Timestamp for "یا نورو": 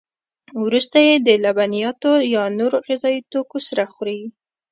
2.35-2.77